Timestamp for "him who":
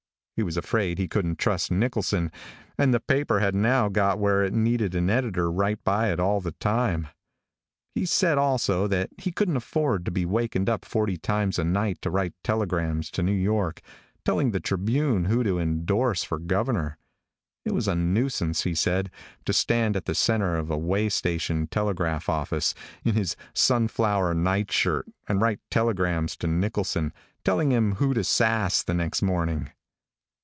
27.71-28.15